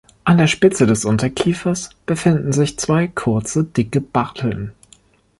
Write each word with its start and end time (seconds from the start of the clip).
An 0.23 0.39
der 0.39 0.47
Spitze 0.47 0.87
des 0.87 1.05
Unterkiefers 1.05 1.91
befinden 2.07 2.53
sich 2.53 2.79
zwei 2.79 3.07
kurze, 3.07 3.63
dicke 3.65 4.01
Barteln. 4.01 4.73